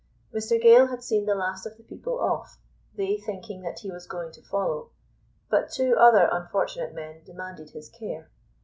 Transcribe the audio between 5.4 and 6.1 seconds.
but two